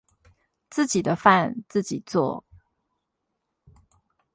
[0.71, 2.43] 自己的飯自己做